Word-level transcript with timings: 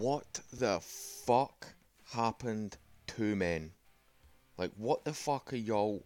the 0.00 0.80
fuck 0.80 1.74
happened 2.12 2.78
to 3.06 3.36
men? 3.36 3.72
Like, 4.56 4.72
what 4.76 5.04
the 5.04 5.12
fuck 5.12 5.52
are 5.52 5.56
y'all 5.56 6.04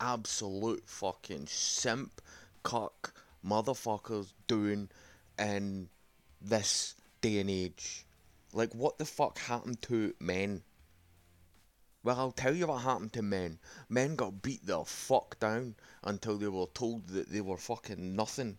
absolute 0.00 0.82
fucking 0.88 1.46
simp, 1.46 2.20
cuck, 2.64 3.14
motherfuckers 3.44 4.32
doing 4.48 4.88
in 5.38 5.88
this 6.40 6.96
day 7.20 7.38
and 7.38 7.48
age? 7.48 8.04
Like, 8.52 8.74
what 8.74 8.98
the 8.98 9.04
fuck 9.04 9.38
happened 9.38 9.82
to 9.82 10.12
men? 10.18 10.62
Well, 12.02 12.18
I'll 12.18 12.32
tell 12.32 12.54
you 12.54 12.66
what 12.66 12.82
happened 12.82 13.12
to 13.12 13.22
men. 13.22 13.58
Men 13.88 14.16
got 14.16 14.42
beat 14.42 14.66
the 14.66 14.84
fuck 14.84 15.38
down 15.38 15.76
until 16.02 16.38
they 16.38 16.48
were 16.48 16.66
told 16.74 17.08
that 17.08 17.30
they 17.30 17.40
were 17.40 17.56
fucking 17.56 18.16
nothing. 18.16 18.58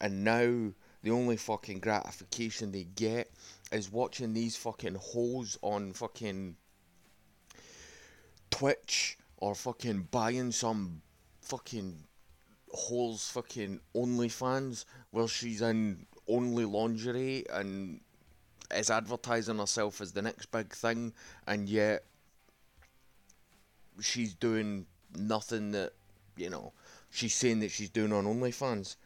And 0.00 0.24
now 0.24 0.72
the 1.02 1.10
only 1.10 1.36
fucking 1.36 1.80
gratification 1.80 2.72
they 2.72 2.84
get 2.84 3.30
is 3.70 3.90
watching 3.90 4.32
these 4.32 4.56
fucking 4.56 4.94
holes 4.94 5.58
on 5.62 5.92
fucking 5.92 6.56
Twitch 8.50 9.18
or 9.38 9.54
fucking 9.54 10.08
buying 10.10 10.52
some 10.52 11.02
fucking 11.40 12.04
holes 12.72 13.28
fucking 13.28 13.80
OnlyFans 13.94 14.84
where 15.10 15.28
she's 15.28 15.60
in 15.60 16.06
only 16.28 16.64
lingerie 16.64 17.44
and 17.52 18.00
is 18.74 18.90
advertising 18.90 19.58
herself 19.58 20.00
as 20.00 20.12
the 20.12 20.22
next 20.22 20.50
big 20.50 20.72
thing 20.72 21.12
and 21.46 21.68
yet 21.68 22.04
she's 24.00 24.34
doing 24.34 24.86
nothing 25.16 25.72
that 25.72 25.92
you 26.36 26.48
know 26.48 26.72
she's 27.10 27.34
saying 27.34 27.60
that 27.60 27.70
she's 27.70 27.90
doing 27.90 28.12
on 28.12 28.24
OnlyFans. 28.24 28.96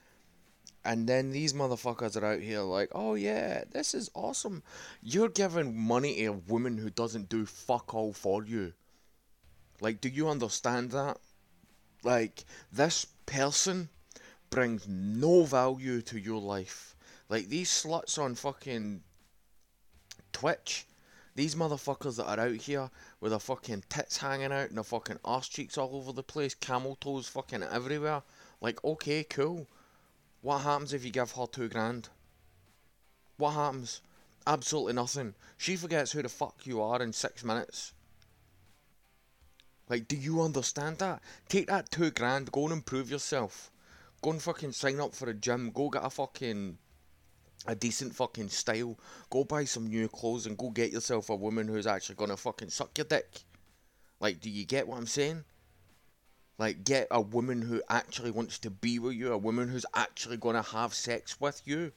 And 0.86 1.08
then 1.08 1.32
these 1.32 1.52
motherfuckers 1.52 2.16
are 2.16 2.24
out 2.24 2.40
here 2.40 2.60
like, 2.60 2.90
oh 2.92 3.16
yeah, 3.16 3.64
this 3.72 3.92
is 3.92 4.08
awesome. 4.14 4.62
You're 5.02 5.28
giving 5.28 5.76
money 5.76 6.14
to 6.14 6.26
a 6.26 6.32
woman 6.32 6.78
who 6.78 6.90
doesn't 6.90 7.28
do 7.28 7.44
fuck 7.44 7.92
all 7.92 8.12
for 8.12 8.44
you. 8.44 8.72
Like, 9.80 10.00
do 10.00 10.08
you 10.08 10.28
understand 10.28 10.92
that? 10.92 11.18
Like, 12.04 12.44
this 12.70 13.04
person 13.26 13.88
brings 14.48 14.86
no 14.86 15.42
value 15.42 16.02
to 16.02 16.20
your 16.20 16.40
life. 16.40 16.94
Like, 17.28 17.48
these 17.48 17.68
sluts 17.68 18.16
on 18.16 18.36
fucking 18.36 19.02
Twitch, 20.32 20.86
these 21.34 21.56
motherfuckers 21.56 22.16
that 22.18 22.28
are 22.28 22.46
out 22.46 22.54
here 22.54 22.90
with 23.20 23.32
their 23.32 23.40
fucking 23.40 23.82
tits 23.88 24.18
hanging 24.18 24.52
out 24.52 24.68
and 24.68 24.76
their 24.76 24.84
fucking 24.84 25.18
arse 25.24 25.48
cheeks 25.48 25.76
all 25.76 25.96
over 25.96 26.12
the 26.12 26.22
place, 26.22 26.54
camel 26.54 26.94
toes 26.94 27.26
fucking 27.26 27.64
everywhere. 27.64 28.22
Like, 28.60 28.82
okay, 28.84 29.24
cool. 29.24 29.66
What 30.46 30.58
happens 30.58 30.92
if 30.92 31.04
you 31.04 31.10
give 31.10 31.32
her 31.32 31.46
two 31.48 31.68
grand? 31.68 32.08
What 33.36 33.54
happens? 33.54 34.00
Absolutely 34.46 34.92
nothing. 34.92 35.34
She 35.56 35.74
forgets 35.74 36.12
who 36.12 36.22
the 36.22 36.28
fuck 36.28 36.64
you 36.64 36.80
are 36.80 37.02
in 37.02 37.12
six 37.12 37.42
minutes. 37.42 37.94
Like, 39.88 40.06
do 40.06 40.14
you 40.14 40.40
understand 40.40 40.98
that? 40.98 41.20
Take 41.48 41.66
that 41.66 41.90
two 41.90 42.12
grand, 42.12 42.52
go 42.52 42.62
and 42.62 42.74
improve 42.74 43.10
yourself. 43.10 43.72
Go 44.22 44.30
and 44.30 44.40
fucking 44.40 44.70
sign 44.70 45.00
up 45.00 45.16
for 45.16 45.28
a 45.28 45.34
gym. 45.34 45.72
Go 45.72 45.90
get 45.90 46.04
a 46.04 46.10
fucking 46.10 46.78
a 47.66 47.74
decent 47.74 48.14
fucking 48.14 48.50
style. 48.50 48.96
Go 49.28 49.42
buy 49.42 49.64
some 49.64 49.88
new 49.88 50.06
clothes 50.06 50.46
and 50.46 50.56
go 50.56 50.70
get 50.70 50.92
yourself 50.92 51.28
a 51.28 51.34
woman 51.34 51.66
who's 51.66 51.88
actually 51.88 52.14
gonna 52.14 52.36
fucking 52.36 52.70
suck 52.70 52.96
your 52.96 53.06
dick. 53.06 53.40
Like, 54.20 54.38
do 54.38 54.48
you 54.48 54.64
get 54.64 54.86
what 54.86 54.98
I'm 54.98 55.08
saying? 55.08 55.42
Like, 56.58 56.84
get 56.84 57.08
a 57.10 57.20
woman 57.20 57.62
who 57.62 57.82
actually 57.88 58.30
wants 58.30 58.58
to 58.60 58.70
be 58.70 58.98
with 58.98 59.14
you, 59.14 59.32
a 59.32 59.38
woman 59.38 59.68
who's 59.68 59.86
actually 59.94 60.38
gonna 60.38 60.62
have 60.62 60.94
sex 60.94 61.40
with 61.40 61.60
you. 61.66 61.92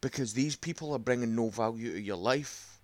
Because 0.00 0.32
these 0.32 0.56
people 0.56 0.92
are 0.92 0.98
bringing 0.98 1.36
no 1.36 1.50
value 1.50 1.92
to 1.92 2.00
your 2.00 2.16
life. 2.16 2.80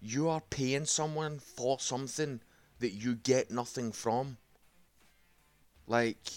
You 0.00 0.28
are 0.28 0.42
paying 0.50 0.84
someone 0.84 1.40
for 1.40 1.80
something 1.80 2.40
that 2.78 2.90
you 2.90 3.16
get 3.16 3.50
nothing 3.50 3.90
from. 3.90 4.36
Like, 5.88 6.30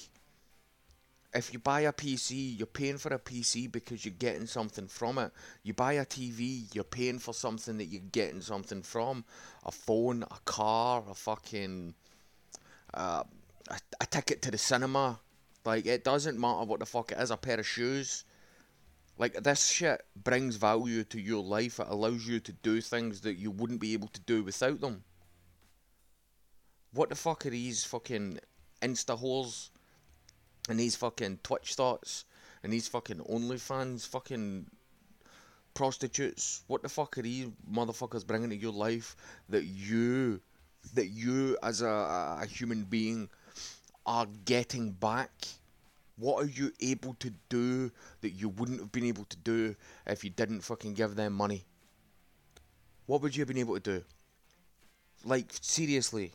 if 1.33 1.53
you 1.53 1.59
buy 1.59 1.81
a 1.81 1.93
PC, 1.93 2.57
you're 2.57 2.65
paying 2.65 2.97
for 2.97 3.13
a 3.13 3.19
PC 3.19 3.71
because 3.71 4.03
you're 4.03 4.13
getting 4.17 4.47
something 4.47 4.87
from 4.87 5.17
it. 5.17 5.31
You 5.63 5.73
buy 5.73 5.93
a 5.93 6.05
TV, 6.05 6.73
you're 6.73 6.83
paying 6.83 7.19
for 7.19 7.33
something 7.33 7.77
that 7.77 7.85
you're 7.85 8.01
getting 8.11 8.41
something 8.41 8.81
from. 8.81 9.23
A 9.65 9.71
phone, 9.71 10.23
a 10.23 10.39
car, 10.45 11.03
a 11.09 11.13
fucking 11.13 11.93
uh, 12.93 13.23
a, 13.69 13.79
a 13.99 14.05
ticket 14.05 14.41
to 14.43 14.51
the 14.51 14.57
cinema. 14.57 15.19
Like 15.65 15.85
it 15.85 16.03
doesn't 16.03 16.39
matter 16.39 16.65
what 16.65 16.79
the 16.79 16.85
fuck 16.85 17.11
it 17.11 17.17
is. 17.19 17.31
A 17.31 17.37
pair 17.37 17.59
of 17.59 17.67
shoes. 17.67 18.23
Like 19.17 19.33
this 19.43 19.67
shit 19.67 20.03
brings 20.15 20.55
value 20.55 21.03
to 21.05 21.19
your 21.19 21.43
life. 21.43 21.79
It 21.79 21.87
allows 21.89 22.27
you 22.27 22.39
to 22.39 22.51
do 22.51 22.81
things 22.81 23.21
that 23.21 23.35
you 23.35 23.51
wouldn't 23.51 23.81
be 23.81 23.93
able 23.93 24.07
to 24.09 24.21
do 24.21 24.43
without 24.43 24.81
them. 24.81 25.03
What 26.93 27.09
the 27.09 27.15
fuck 27.15 27.45
are 27.45 27.51
these 27.51 27.83
fucking 27.83 28.39
insta 28.81 29.17
holes? 29.17 29.71
and 30.69 30.79
these 30.79 30.95
fucking 30.95 31.39
Twitch 31.43 31.75
thots 31.75 32.25
and 32.63 32.71
these 32.71 32.87
fucking 32.87 33.17
OnlyFans 33.17 34.07
fucking 34.07 34.67
prostitutes. 35.73 36.63
What 36.67 36.83
the 36.83 36.89
fuck 36.89 37.17
are 37.17 37.23
these 37.23 37.47
motherfuckers 37.69 38.25
bringing 38.25 38.49
to 38.49 38.55
your 38.55 38.73
life 38.73 39.15
that 39.49 39.65
you, 39.65 40.41
that 40.93 41.07
you 41.07 41.57
as 41.63 41.81
a, 41.81 41.87
a 42.41 42.45
human 42.45 42.83
being 42.83 43.29
are 44.05 44.27
getting 44.45 44.91
back? 44.91 45.31
What 46.17 46.43
are 46.43 46.47
you 46.47 46.71
able 46.79 47.15
to 47.15 47.31
do 47.49 47.91
that 48.21 48.31
you 48.31 48.49
wouldn't 48.49 48.79
have 48.79 48.91
been 48.91 49.05
able 49.05 49.25
to 49.25 49.37
do 49.37 49.75
if 50.05 50.23
you 50.23 50.29
didn't 50.29 50.61
fucking 50.61 50.93
give 50.93 51.15
them 51.15 51.33
money? 51.33 51.65
What 53.05 53.21
would 53.21 53.35
you 53.35 53.41
have 53.41 53.47
been 53.47 53.57
able 53.57 53.75
to 53.75 53.79
do? 53.79 54.03
Like, 55.23 55.51
seriously. 55.61 56.33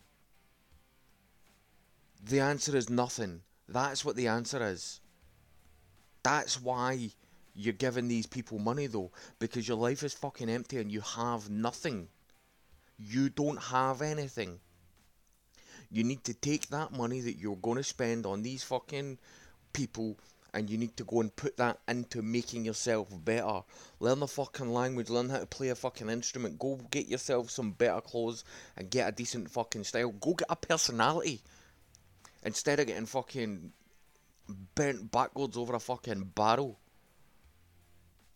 The 2.25 2.41
answer 2.41 2.77
is 2.77 2.91
nothing. 2.91 3.43
That's 3.69 4.05
what 4.05 4.17
the 4.17 4.29
answer 4.29 4.65
is. 4.65 5.01
That's 6.23 6.61
why 6.61 7.11
you're 7.55 7.73
giving 7.73 8.09
these 8.09 8.27
people 8.27 8.59
money 8.59 8.87
though, 8.87 9.11
because 9.39 9.67
your 9.67 9.77
life 9.77 10.03
is 10.03 10.13
fucking 10.13 10.51
empty 10.51 10.79
and 10.79 10.91
you 10.91 11.01
have 11.01 11.49
nothing. 11.49 12.09
You 12.99 13.29
don't 13.29 13.63
have 13.63 14.03
anything. 14.03 14.61
You 15.91 16.05
need 16.05 16.25
to 16.25 16.35
take 16.35 16.69
that 16.69 16.93
money 16.93 17.21
that 17.21 17.37
you're 17.37 17.57
going 17.57 17.77
to 17.77 17.83
spend 17.85 18.27
on 18.27 18.43
these 18.43 18.65
fucking 18.65 19.19
people 19.73 20.19
and 20.57 20.71
you 20.71 20.79
need 20.79 20.97
to 20.97 21.05
go 21.05 21.21
and 21.21 21.37
put 21.37 21.59
that 21.59 21.79
into 21.87 22.23
making 22.23 22.65
yourself 22.65 23.09
better. 23.25 23.61
Learn 24.01 24.21
the 24.21 24.27
fucking 24.27 24.73
language, 24.73 25.11
learn 25.11 25.29
how 25.29 25.39
to 25.39 25.47
play 25.47 25.69
a 25.69 25.75
fucking 25.75 26.09
instrument, 26.09 26.59
go 26.59 26.81
get 26.91 27.07
yourself 27.07 27.51
some 27.51 27.73
better 27.73 28.01
clothes 28.01 28.43
and 28.77 28.91
get 28.91 29.09
a 29.09 29.13
decent 29.13 29.51
fucking 29.51 29.85
style. 29.85 30.13
Go 30.13 30.33
get 30.33 30.49
a 30.49 30.57
personality 30.57 31.43
instead 32.43 32.81
of 32.81 32.87
getting 32.87 33.05
fucking 33.05 33.73
bent 34.75 35.11
backwards 35.11 35.57
over 35.57 35.75
a 35.75 35.81
fucking 35.81 36.33
barrel 36.35 36.79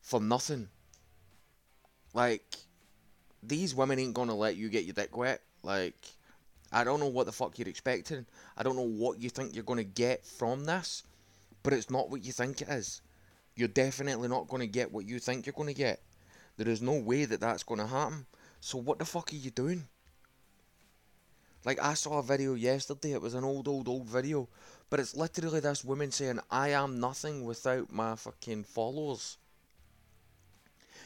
for 0.02 0.20
nothing. 0.20 0.68
Like, 2.12 2.44
these 3.42 3.74
women 3.74 3.98
ain't 3.98 4.14
gonna 4.14 4.34
let 4.34 4.56
you 4.56 4.68
get 4.68 4.84
your 4.84 4.94
dick 4.94 5.16
wet. 5.16 5.42
Like, 5.62 5.96
I 6.72 6.84
don't 6.84 7.00
know 7.00 7.08
what 7.08 7.26
the 7.26 7.32
fuck 7.32 7.58
you're 7.58 7.68
expecting. 7.68 8.26
I 8.56 8.62
don't 8.62 8.76
know 8.76 8.82
what 8.82 9.20
you 9.20 9.30
think 9.30 9.54
you're 9.54 9.64
gonna 9.64 9.84
get 9.84 10.24
from 10.24 10.64
this, 10.64 11.02
but 11.62 11.72
it's 11.72 11.90
not 11.90 12.10
what 12.10 12.24
you 12.24 12.32
think 12.32 12.62
it 12.62 12.68
is. 12.68 13.00
You're 13.54 13.68
definitely 13.68 14.28
not 14.28 14.48
gonna 14.48 14.66
get 14.66 14.92
what 14.92 15.06
you 15.06 15.18
think 15.18 15.46
you're 15.46 15.52
gonna 15.52 15.74
get. 15.74 16.00
There 16.56 16.68
is 16.68 16.82
no 16.82 16.98
way 16.98 17.24
that 17.24 17.40
that's 17.40 17.62
gonna 17.62 17.86
happen. 17.86 18.26
So 18.60 18.78
what 18.78 18.98
the 18.98 19.04
fuck 19.04 19.32
are 19.32 19.36
you 19.36 19.50
doing? 19.50 19.88
Like 21.64 21.82
I 21.82 21.94
saw 21.94 22.18
a 22.18 22.22
video 22.22 22.54
yesterday. 22.54 23.12
It 23.12 23.22
was 23.22 23.34
an 23.34 23.44
old, 23.44 23.68
old, 23.68 23.88
old 23.88 24.06
video, 24.06 24.48
but 24.88 25.00
it's 25.00 25.16
literally 25.16 25.60
this 25.60 25.84
woman 25.84 26.10
saying, 26.10 26.40
"I 26.50 26.68
am 26.70 27.00
nothing 27.00 27.44
without 27.44 27.92
my 27.92 28.16
fucking 28.16 28.64
followers." 28.64 29.36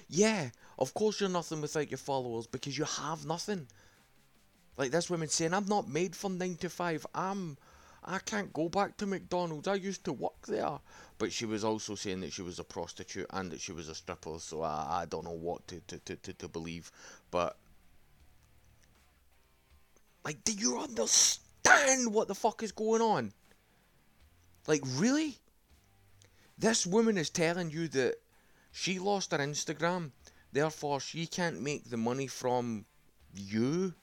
Yeah, 0.08 0.50
of 0.78 0.94
course 0.94 1.20
you're 1.20 1.30
nothing 1.30 1.60
without 1.60 1.90
your 1.90 1.98
followers 1.98 2.46
because 2.46 2.76
you 2.76 2.84
have 2.84 3.26
nothing. 3.26 3.66
Like 4.76 4.90
this 4.90 5.10
woman 5.10 5.28
saying, 5.28 5.54
"I'm 5.54 5.66
not 5.66 5.88
made 5.88 6.16
for 6.16 6.30
nine 6.30 6.56
to 6.56 6.68
five. 6.68 7.06
I'm, 7.14 7.56
I 8.04 8.18
can't 8.18 8.52
go 8.52 8.68
back 8.68 8.96
to 8.98 9.06
McDonald's. 9.06 9.68
I 9.68 9.74
used 9.74 10.04
to 10.04 10.12
work 10.12 10.46
there." 10.46 10.78
But 11.18 11.32
she 11.32 11.46
was 11.46 11.64
also 11.64 11.94
saying 11.94 12.20
that 12.20 12.32
she 12.32 12.42
was 12.42 12.58
a 12.58 12.64
prostitute 12.64 13.26
and 13.30 13.50
that 13.52 13.60
she 13.60 13.72
was 13.72 13.88
a 13.88 13.94
stripper. 13.94 14.38
So 14.38 14.62
I, 14.62 15.02
I 15.02 15.06
don't 15.08 15.24
know 15.24 15.30
what 15.30 15.66
to, 15.68 15.80
to, 15.86 15.98
to, 16.00 16.16
to, 16.16 16.32
to 16.34 16.48
believe. 16.48 16.90
But 17.30 17.56
like, 20.24 20.42
do 20.42 20.52
you 20.52 20.78
understand 20.78 22.12
what 22.12 22.28
the 22.28 22.34
fuck 22.34 22.62
is 22.62 22.72
going 22.72 23.02
on? 23.02 23.32
Like, 24.66 24.82
really? 24.96 25.36
This 26.56 26.86
woman 26.86 27.18
is 27.18 27.30
telling 27.30 27.70
you 27.70 27.88
that 27.88 28.16
she 28.76 28.98
lost 28.98 29.30
her 29.30 29.38
Instagram, 29.38 30.10
therefore 30.52 30.98
she 30.98 31.28
can't 31.28 31.62
make 31.62 31.88
the 31.88 31.96
money 31.96 32.26
from 32.26 32.84
you 33.32 33.94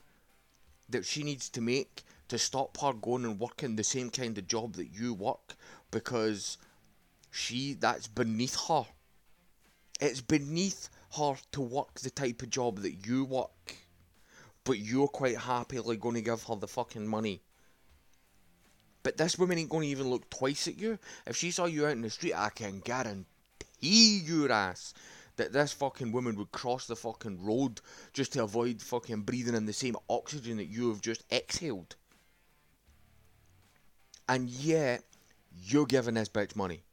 that 0.87 1.05
she 1.05 1.23
needs 1.23 1.49
to 1.49 1.59
make 1.59 2.03
to 2.29 2.37
stop 2.37 2.77
her 2.79 2.93
going 2.93 3.25
and 3.25 3.37
working 3.37 3.75
the 3.75 3.83
same 3.83 4.09
kind 4.09 4.37
of 4.37 4.47
job 4.47 4.75
that 4.75 4.87
you 4.87 5.13
work 5.13 5.55
because 5.91 6.57
she 7.29 7.73
that's 7.73 8.07
beneath 8.07 8.57
her. 8.69 8.85
It's 9.99 10.21
beneath 10.21 10.87
her 11.17 11.35
to 11.51 11.61
work 11.61 11.99
the 11.99 12.09
type 12.09 12.41
of 12.41 12.49
job 12.49 12.79
that 12.79 13.05
you 13.05 13.25
work, 13.25 13.75
but 14.63 14.79
you're 14.79 15.09
quite 15.09 15.37
happily 15.37 15.97
going 15.97 16.15
to 16.15 16.21
give 16.21 16.43
her 16.43 16.55
the 16.55 16.67
fucking 16.69 17.07
money. 17.07 17.41
But 19.03 19.17
this 19.17 19.37
woman 19.37 19.57
ain't 19.57 19.69
going 19.69 19.83
to 19.83 19.91
even 19.91 20.09
look 20.09 20.29
twice 20.29 20.69
at 20.69 20.79
you. 20.79 20.97
If 21.27 21.35
she 21.35 21.51
saw 21.51 21.65
you 21.65 21.87
out 21.87 21.91
in 21.91 22.03
the 22.03 22.09
street, 22.09 22.35
I 22.35 22.49
can 22.49 22.79
guarantee 22.79 23.25
your 23.81 24.51
ass 24.51 24.93
that 25.37 25.53
this 25.53 25.73
fucking 25.73 26.11
woman 26.11 26.35
would 26.35 26.51
cross 26.51 26.87
the 26.87 26.95
fucking 26.95 27.43
road 27.43 27.81
just 28.13 28.33
to 28.33 28.43
avoid 28.43 28.81
fucking 28.81 29.21
breathing 29.21 29.55
in 29.55 29.65
the 29.65 29.73
same 29.73 29.95
oxygen 30.09 30.57
that 30.57 30.65
you 30.65 30.89
have 30.89 31.01
just 31.01 31.23
exhaled. 31.31 31.95
And 34.27 34.49
yet, 34.49 35.03
you're 35.63 35.85
giving 35.85 36.13
this 36.13 36.29
bitch 36.29 36.55
money. 36.55 36.83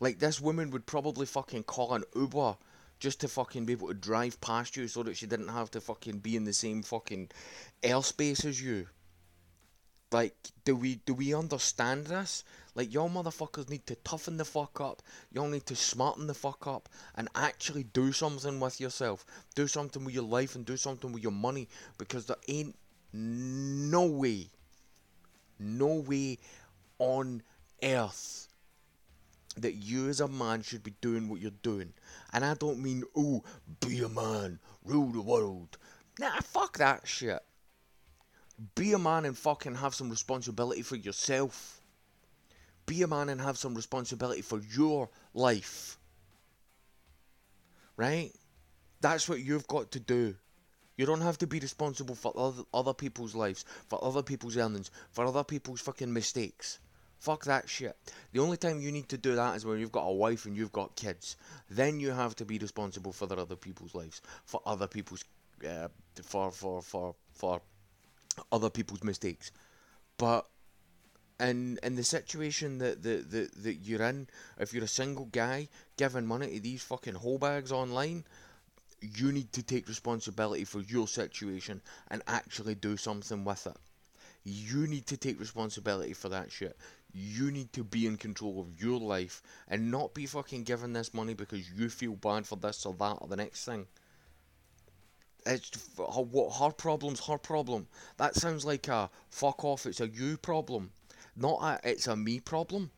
Like, 0.00 0.18
this 0.18 0.40
woman 0.40 0.70
would 0.70 0.86
probably 0.86 1.26
fucking 1.26 1.64
call 1.64 1.94
an 1.94 2.04
Uber 2.16 2.56
just 2.98 3.20
to 3.20 3.28
fucking 3.28 3.64
be 3.64 3.72
able 3.72 3.88
to 3.88 3.94
drive 3.94 4.40
past 4.40 4.76
you 4.76 4.88
so 4.88 5.02
that 5.02 5.16
she 5.16 5.26
didn't 5.26 5.48
have 5.48 5.70
to 5.72 5.80
fucking 5.80 6.18
be 6.18 6.36
in 6.36 6.44
the 6.44 6.52
same 6.52 6.82
fucking 6.82 7.30
airspace 7.82 8.44
as 8.44 8.62
you. 8.62 8.86
Like, 10.12 10.34
do 10.64 10.74
we 10.74 10.96
do 10.96 11.14
we 11.14 11.34
understand 11.34 12.06
this? 12.06 12.42
Like, 12.74 12.92
y'all 12.92 13.10
motherfuckers 13.10 13.68
need 13.68 13.86
to 13.86 13.94
toughen 13.96 14.36
the 14.36 14.44
fuck 14.44 14.80
up. 14.80 15.02
Y'all 15.32 15.48
need 15.48 15.66
to 15.66 15.76
smarten 15.76 16.26
the 16.26 16.34
fuck 16.34 16.66
up 16.66 16.88
and 17.16 17.28
actually 17.34 17.84
do 17.84 18.12
something 18.12 18.58
with 18.60 18.80
yourself. 18.80 19.24
Do 19.54 19.66
something 19.66 20.04
with 20.04 20.14
your 20.14 20.24
life 20.24 20.54
and 20.54 20.64
do 20.64 20.76
something 20.76 21.12
with 21.12 21.22
your 21.22 21.32
money 21.32 21.68
because 21.98 22.26
there 22.26 22.36
ain't 22.48 22.76
no 23.12 24.06
way, 24.06 24.50
no 25.58 25.94
way 25.96 26.38
on 26.98 27.42
earth 27.82 28.48
that 29.56 29.74
you 29.74 30.08
as 30.08 30.20
a 30.20 30.28
man 30.28 30.62
should 30.62 30.82
be 30.82 30.94
doing 31.00 31.28
what 31.28 31.40
you're 31.40 31.50
doing. 31.62 31.92
And 32.32 32.44
I 32.44 32.54
don't 32.54 32.80
mean, 32.80 33.04
oh, 33.16 33.42
be 33.80 34.00
a 34.02 34.08
man, 34.08 34.60
rule 34.84 35.12
the 35.12 35.22
world. 35.22 35.76
Nah, 36.18 36.40
fuck 36.40 36.78
that 36.78 37.06
shit. 37.06 37.42
Be 38.74 38.92
a 38.92 38.98
man 38.98 39.24
and 39.24 39.36
fucking 39.36 39.76
have 39.76 39.94
some 39.94 40.10
responsibility 40.10 40.82
for 40.82 40.96
yourself. 40.96 41.80
Be 42.84 43.02
a 43.02 43.06
man 43.06 43.28
and 43.28 43.40
have 43.40 43.56
some 43.56 43.74
responsibility 43.74 44.42
for 44.42 44.60
your 44.60 45.08
life. 45.32 45.98
Right? 47.96 48.32
That's 49.00 49.28
what 49.28 49.40
you've 49.40 49.66
got 49.66 49.92
to 49.92 50.00
do. 50.00 50.34
You 50.96 51.06
don't 51.06 51.22
have 51.22 51.38
to 51.38 51.46
be 51.46 51.58
responsible 51.58 52.14
for 52.14 52.32
other, 52.36 52.62
other 52.74 52.92
people's 52.92 53.34
lives, 53.34 53.64
for 53.88 54.02
other 54.04 54.22
people's 54.22 54.58
earnings, 54.58 54.90
for 55.12 55.24
other 55.24 55.44
people's 55.44 55.80
fucking 55.80 56.12
mistakes. 56.12 56.78
Fuck 57.18 57.44
that 57.44 57.68
shit. 57.68 57.96
The 58.32 58.40
only 58.40 58.58
time 58.58 58.80
you 58.80 58.92
need 58.92 59.08
to 59.10 59.16
do 59.16 59.34
that 59.36 59.56
is 59.56 59.64
when 59.64 59.78
you've 59.78 59.92
got 59.92 60.04
a 60.04 60.12
wife 60.12 60.44
and 60.44 60.54
you've 60.54 60.72
got 60.72 60.96
kids. 60.96 61.36
Then 61.70 62.00
you 62.00 62.10
have 62.10 62.34
to 62.36 62.44
be 62.44 62.58
responsible 62.58 63.12
for 63.12 63.32
other 63.32 63.56
people's 63.56 63.94
lives, 63.94 64.20
for 64.44 64.60
other 64.66 64.86
people's, 64.86 65.24
uh, 65.66 65.88
for 66.22 66.50
for 66.50 66.82
for 66.82 67.14
for 67.32 67.62
other 68.52 68.70
people's 68.70 69.04
mistakes. 69.04 69.50
But 70.16 70.46
in 71.38 71.78
in 71.82 71.96
the 71.96 72.04
situation 72.04 72.78
that, 72.78 73.02
that, 73.02 73.30
that, 73.30 73.62
that 73.62 73.74
you're 73.74 74.02
in, 74.02 74.28
if 74.58 74.74
you're 74.74 74.84
a 74.84 74.88
single 74.88 75.26
guy 75.26 75.68
giving 75.96 76.26
money 76.26 76.54
to 76.54 76.60
these 76.60 76.82
fucking 76.82 77.14
whole 77.14 77.38
bags 77.38 77.72
online, 77.72 78.24
you 79.00 79.32
need 79.32 79.52
to 79.52 79.62
take 79.62 79.88
responsibility 79.88 80.64
for 80.64 80.80
your 80.80 81.08
situation 81.08 81.80
and 82.08 82.22
actually 82.26 82.74
do 82.74 82.96
something 82.96 83.44
with 83.44 83.66
it. 83.66 83.76
You 84.44 84.86
need 84.86 85.06
to 85.06 85.16
take 85.16 85.40
responsibility 85.40 86.12
for 86.12 86.28
that 86.30 86.50
shit. 86.50 86.76
You 87.12 87.50
need 87.50 87.72
to 87.72 87.84
be 87.84 88.06
in 88.06 88.16
control 88.16 88.60
of 88.60 88.80
your 88.80 88.98
life 88.98 89.42
and 89.68 89.90
not 89.90 90.14
be 90.14 90.26
fucking 90.26 90.64
given 90.64 90.92
this 90.92 91.12
money 91.12 91.34
because 91.34 91.70
you 91.70 91.88
feel 91.88 92.14
bad 92.14 92.46
for 92.46 92.56
this 92.56 92.86
or 92.86 92.94
that 92.94 93.18
or 93.20 93.28
the 93.28 93.36
next 93.36 93.64
thing. 93.64 93.86
It's 95.46 95.70
her, 95.96 96.04
what 96.04 96.56
her 96.56 96.70
problem's 96.70 97.24
her 97.26 97.38
problem. 97.38 97.86
That 98.16 98.34
sounds 98.34 98.64
like 98.64 98.88
a 98.88 99.10
fuck 99.30 99.64
off. 99.64 99.86
It's 99.86 100.00
a 100.00 100.08
you 100.08 100.36
problem, 100.36 100.90
not 101.36 101.62
a 101.62 101.90
it's 101.90 102.06
a 102.06 102.16
me 102.16 102.40
problem. 102.40 102.90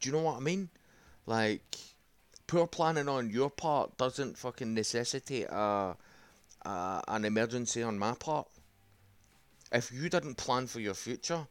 Do 0.00 0.08
you 0.08 0.16
know 0.16 0.22
what 0.22 0.36
I 0.36 0.40
mean? 0.40 0.68
Like, 1.26 1.76
poor 2.46 2.66
planning 2.66 3.08
on 3.08 3.30
your 3.30 3.50
part 3.50 3.96
doesn't 3.96 4.38
fucking 4.38 4.74
necessitate 4.74 5.48
a, 5.50 5.96
a 6.62 7.02
an 7.08 7.24
emergency 7.24 7.82
on 7.82 7.98
my 7.98 8.14
part. 8.14 8.48
If 9.70 9.92
you 9.92 10.08
didn't 10.08 10.36
plan 10.36 10.66
for 10.66 10.80
your 10.80 10.94
future, 10.94 11.46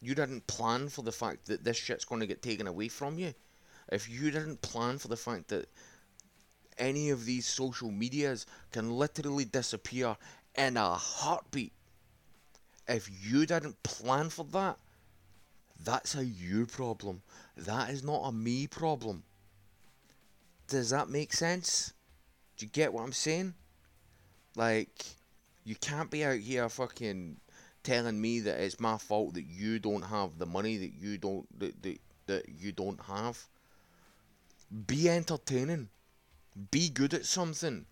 you 0.00 0.14
didn't 0.14 0.46
plan 0.46 0.88
for 0.88 1.02
the 1.02 1.12
fact 1.12 1.46
that 1.46 1.64
this 1.64 1.76
shit's 1.76 2.04
going 2.04 2.20
to 2.20 2.26
get 2.26 2.42
taken 2.42 2.66
away 2.66 2.88
from 2.88 3.18
you. 3.18 3.34
If 3.90 4.08
you 4.08 4.30
didn't 4.30 4.62
plan 4.62 4.98
for 4.98 5.08
the 5.08 5.16
fact 5.16 5.48
that 5.48 5.68
any 6.78 7.10
of 7.10 7.24
these 7.24 7.46
social 7.46 7.90
medias 7.90 8.46
can 8.70 8.90
literally 8.90 9.44
disappear 9.44 10.16
in 10.54 10.76
a 10.76 10.94
heartbeat. 10.94 11.72
If 12.88 13.08
you 13.24 13.46
didn't 13.46 13.82
plan 13.82 14.28
for 14.30 14.44
that, 14.46 14.78
that's 15.84 16.14
a 16.14 16.24
you 16.24 16.66
problem. 16.66 17.22
That 17.56 17.90
is 17.90 18.02
not 18.02 18.22
a 18.24 18.32
me 18.32 18.66
problem. 18.66 19.24
Does 20.68 20.90
that 20.90 21.08
make 21.08 21.32
sense? 21.32 21.92
Do 22.56 22.66
you 22.66 22.70
get 22.70 22.92
what 22.92 23.02
I'm 23.02 23.12
saying? 23.12 23.54
Like, 24.56 25.04
you 25.64 25.74
can't 25.76 26.10
be 26.10 26.24
out 26.24 26.38
here 26.38 26.68
fucking 26.68 27.36
telling 27.82 28.20
me 28.20 28.40
that 28.40 28.60
it's 28.60 28.80
my 28.80 28.96
fault 28.96 29.34
that 29.34 29.44
you 29.44 29.78
don't 29.78 30.02
have 30.02 30.38
the 30.38 30.46
money 30.46 30.76
that 30.76 30.92
you 30.92 31.18
don't 31.18 31.46
that, 31.58 31.82
that, 31.82 31.98
that 32.26 32.48
you 32.48 32.72
don't 32.72 33.00
have. 33.02 33.46
Be 34.86 35.08
entertaining 35.08 35.88
be 36.70 36.88
good 36.88 37.14
at 37.14 37.26
something, 37.26 37.86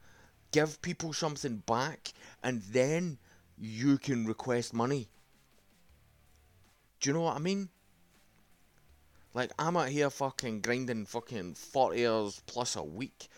give 0.52 0.82
people 0.82 1.12
something 1.12 1.58
back, 1.66 2.12
and 2.42 2.62
then 2.62 3.18
you 3.58 3.98
can 3.98 4.26
request 4.26 4.74
money. 4.74 5.08
Do 7.00 7.10
you 7.10 7.14
know 7.14 7.22
what 7.22 7.36
I 7.36 7.40
mean? 7.40 7.68
Like, 9.32 9.52
I'm 9.58 9.76
out 9.76 9.88
here 9.88 10.10
fucking 10.10 10.60
grinding 10.60 11.06
fucking 11.06 11.54
40 11.54 12.06
hours 12.06 12.42
plus 12.46 12.74
a 12.76 12.82
week, 12.82 13.28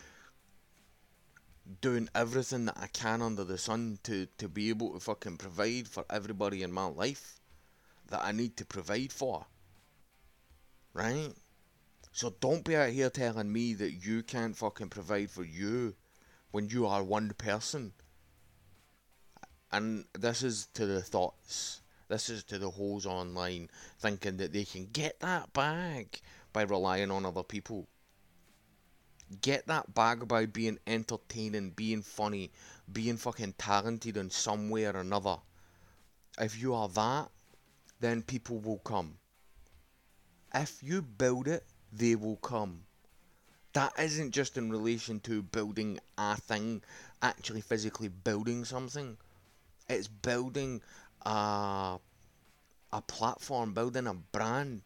doing 1.81 2.09
everything 2.15 2.65
that 2.65 2.77
I 2.77 2.87
can 2.87 3.21
under 3.21 3.43
the 3.43 3.57
sun 3.57 3.99
to, 4.03 4.27
to 4.37 4.49
be 4.49 4.69
able 4.69 4.93
to 4.93 4.99
fucking 4.99 5.37
provide 5.37 5.87
for 5.87 6.03
everybody 6.09 6.63
in 6.63 6.71
my 6.71 6.85
life 6.85 7.39
that 8.09 8.23
I 8.23 8.31
need 8.31 8.57
to 8.57 8.65
provide 8.65 9.11
for. 9.11 9.45
Right? 10.93 11.31
So 12.13 12.31
don't 12.39 12.63
be 12.63 12.75
out 12.75 12.91
here 12.91 13.09
telling 13.09 13.51
me 13.51 13.73
that 13.73 13.91
you 13.93 14.21
can't 14.21 14.55
fucking 14.55 14.89
provide 14.89 15.31
for 15.31 15.43
you 15.43 15.95
when 16.51 16.69
you 16.69 16.85
are 16.85 17.03
one 17.03 17.31
person. 17.39 17.91
And 19.71 20.05
this 20.13 20.43
is 20.43 20.67
to 20.75 20.85
the 20.85 21.01
thots. 21.01 21.81
This 22.09 22.29
is 22.29 22.43
to 22.45 22.59
the 22.59 22.69
hoes 22.69 23.07
online 23.07 23.71
thinking 23.99 24.37
that 24.37 24.53
they 24.53 24.63
can 24.63 24.85
get 24.93 25.19
that 25.21 25.51
bag 25.53 26.21
by 26.53 26.61
relying 26.61 27.09
on 27.09 27.25
other 27.25 27.41
people. 27.41 27.87
Get 29.41 29.65
that 29.65 29.95
bag 29.95 30.27
by 30.27 30.45
being 30.45 30.77
entertaining, 30.85 31.71
being 31.71 32.03
funny, 32.03 32.51
being 32.91 33.17
fucking 33.17 33.55
talented 33.57 34.17
in 34.17 34.29
some 34.29 34.69
way 34.69 34.85
or 34.85 34.97
another. 34.97 35.37
If 36.39 36.61
you 36.61 36.75
are 36.75 36.89
that, 36.89 37.29
then 37.99 38.21
people 38.21 38.59
will 38.59 38.77
come. 38.77 39.17
If 40.53 40.83
you 40.83 41.01
build 41.01 41.47
it 41.47 41.65
they 41.95 42.15
will 42.15 42.37
come. 42.37 42.85
That 43.73 43.93
isn't 43.99 44.31
just 44.31 44.57
in 44.57 44.71
relation 44.71 45.19
to 45.21 45.41
building 45.41 45.99
a 46.17 46.35
thing, 46.37 46.81
actually 47.21 47.61
physically 47.61 48.07
building 48.07 48.65
something. 48.65 49.17
It's 49.89 50.07
building 50.07 50.81
a, 51.23 51.99
a 52.91 53.01
platform, 53.01 53.73
building 53.73 54.07
a 54.07 54.13
brand. 54.13 54.81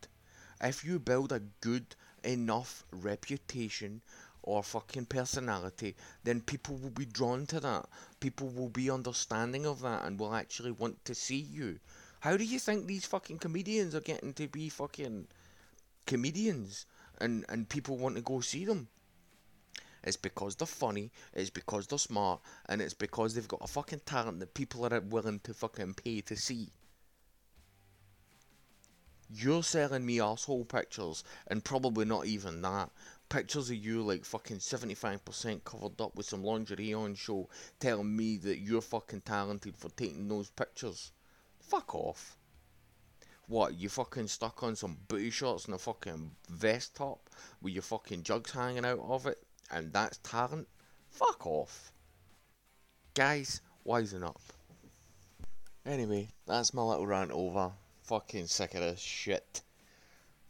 If 0.62 0.84
you 0.84 1.00
build 1.00 1.32
a 1.32 1.42
good 1.62 1.96
enough 2.24 2.84
reputation 2.92 4.02
or 4.44 4.64
fucking 4.64 5.06
personality, 5.06 5.96
then 6.24 6.42
people 6.42 6.78
will 6.78 6.90
be 6.90 7.06
drawn 7.06 7.46
to 7.48 7.60
that. 7.60 7.86
People 8.20 8.50
will 8.50 8.70
be 8.70 8.90
understanding 8.90 9.66
of 9.66 9.82
that 9.82 10.06
and 10.06 10.20
will 10.20 10.34
actually 10.34 10.72
want 10.72 11.04
to 11.06 11.14
see 11.14 11.38
you. 11.40 11.80
How 12.22 12.38
do 12.38 12.44
you 12.44 12.60
think 12.60 12.86
these 12.86 13.06
fucking 13.06 13.40
comedians 13.40 13.94
are 13.94 14.02
getting 14.02 14.34
to 14.34 14.48
be 14.48 14.70
fucking 14.70 15.28
comedians? 16.06 16.86
And, 17.20 17.46
and 17.50 17.70
people 17.70 17.98
want 17.98 18.16
to 18.16 18.22
go 18.22 18.42
see 18.42 18.66
them. 18.66 18.88
It's 20.04 20.18
because 20.18 20.56
they're 20.56 20.68
funny, 20.68 21.12
it's 21.34 21.50
because 21.50 21.88
they're 21.88 21.98
smart, 21.98 22.40
and 22.68 22.82
it's 22.82 22.94
because 22.94 23.34
they've 23.34 23.48
got 23.48 23.64
a 23.64 23.68
fucking 23.68 24.02
talent 24.06 24.40
that 24.40 24.54
people 24.54 24.86
are 24.86 25.00
willing 25.02 25.40
to 25.42 25.54
fucking 25.54 25.96
pay 25.96 26.22
to 26.22 26.36
see. 26.38 26.70
You're 29.30 29.64
selling 29.64 30.06
me 30.06 30.22
asshole 30.22 30.64
pictures, 30.64 31.26
and 31.48 31.66
probably 31.66 32.06
not 32.06 32.26
even 32.26 32.62
that. 32.62 32.92
Pictures 33.28 33.70
of 33.70 33.76
you 33.76 34.02
like 34.02 34.24
fucking 34.24 34.60
75% 34.60 35.66
covered 35.66 36.00
up 36.00 36.16
with 36.16 36.26
some 36.26 36.44
lingerie 36.46 36.94
on 36.94 37.16
show, 37.16 37.50
telling 37.78 38.16
me 38.16 38.38
that 38.38 38.60
you're 38.60 38.80
fucking 38.80 39.22
talented 39.22 39.76
for 39.76 39.90
taking 39.90 40.30
those 40.30 40.50
pictures. 40.52 41.12
Fuck 41.60 41.94
off. 41.94 42.38
What, 43.48 43.76
you 43.76 43.90
fucking 43.90 44.28
stuck 44.28 44.62
on 44.64 44.76
some 44.76 44.98
booty 45.08 45.30
shorts 45.30 45.66
and 45.66 45.76
a 45.76 45.78
fucking 45.78 46.32
vest 46.50 46.96
top 46.96 47.30
with 47.62 47.74
your 47.74 47.84
fucking 47.84 48.24
jugs 48.24 48.52
hanging 48.52 48.86
out 48.86 49.00
of 49.00 49.26
it? 49.26 49.42
and 49.72 49.92
that's 49.92 50.18
talent, 50.20 50.68
fuck 51.10 51.46
off. 51.46 51.92
Guys, 53.14 53.62
wisen 53.86 54.24
up. 54.24 54.42
Anyway, 55.86 56.30
that's 56.46 56.74
my 56.74 56.82
little 56.82 57.08
rant 57.08 57.32
over. 57.32 57.72
Fucking 58.04 58.48
sick 58.48 58.76
of 58.76 58.82
this 58.82 59.00
shit. 59.00 59.62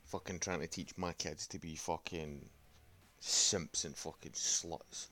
Fucking 0.05 0.39
trying 0.39 0.61
to 0.61 0.67
teach 0.67 0.97
my 0.97 1.13
kids 1.13 1.47
to 1.47 1.59
be 1.59 1.75
fucking 1.75 2.45
simps 3.19 3.85
and 3.85 3.95
fucking 3.95 4.31
sluts. 4.31 5.07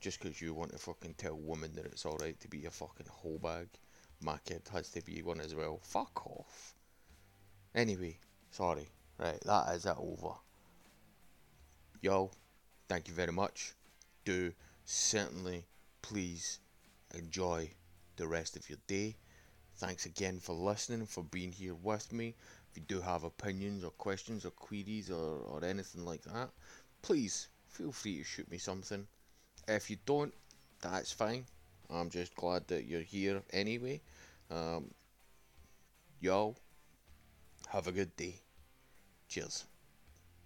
Just 0.00 0.20
because 0.20 0.40
you 0.40 0.54
want 0.54 0.72
to 0.72 0.78
fucking 0.78 1.14
tell 1.14 1.36
women 1.36 1.74
that 1.74 1.86
it's 1.86 2.06
alright 2.06 2.38
to 2.40 2.48
be 2.48 2.64
a 2.64 2.70
fucking 2.70 3.06
whole 3.10 3.38
bag. 3.38 3.68
My 4.22 4.38
kid 4.44 4.62
has 4.72 4.90
to 4.90 5.04
be 5.04 5.22
one 5.22 5.40
as 5.40 5.54
well. 5.54 5.80
Fuck 5.82 6.26
off. 6.26 6.74
Anyway, 7.74 8.18
sorry. 8.50 8.88
Right, 9.18 9.40
that 9.44 9.74
is 9.74 9.84
it 9.84 9.96
over. 9.98 10.34
Yo, 12.00 12.30
thank 12.88 13.06
you 13.06 13.14
very 13.14 13.32
much. 13.32 13.74
Do 14.24 14.52
certainly 14.84 15.66
please 16.00 16.58
enjoy 17.14 17.70
the 18.16 18.26
rest 18.26 18.56
of 18.56 18.68
your 18.70 18.78
day. 18.86 19.16
Thanks 19.76 20.06
again 20.06 20.40
for 20.40 20.54
listening, 20.54 21.06
for 21.06 21.22
being 21.24 21.52
here 21.52 21.74
with 21.74 22.12
me. 22.12 22.34
If 22.70 22.76
you 22.76 22.82
do 22.88 23.00
have 23.00 23.24
opinions 23.24 23.84
or 23.84 23.90
questions 23.90 24.44
or 24.44 24.50
queries 24.50 25.10
or, 25.10 25.40
or 25.40 25.64
anything 25.64 26.04
like 26.04 26.22
that, 26.22 26.50
please 27.02 27.48
feel 27.68 27.92
free 27.92 28.18
to 28.18 28.24
shoot 28.24 28.50
me 28.50 28.58
something. 28.58 29.06
If 29.68 29.90
you 29.90 29.96
don't, 30.06 30.32
that's 30.80 31.12
fine. 31.12 31.44
I'm 31.90 32.10
just 32.10 32.34
glad 32.34 32.66
that 32.68 32.84
you're 32.84 33.00
here 33.00 33.42
anyway. 33.52 34.00
Um, 34.50 34.90
yo, 36.20 36.56
have 37.70 37.86
a 37.86 37.92
good 37.92 38.14
day. 38.16 38.42
Cheers. 39.28 39.69